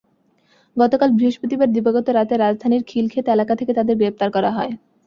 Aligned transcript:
গতকাল 0.77 1.09
বৃহস্পতিবার 1.11 1.69
দিবাগত 1.71 2.07
রাতে 2.09 2.35
রাজধানীর 2.37 2.83
খিলক্ষেত 2.87 3.25
এলাকা 3.27 3.53
থেকে 3.55 3.71
তাদের 3.73 3.95
গ্রেপ্তার 3.97 4.29
করা 4.31 4.51
হয়। 4.51 4.71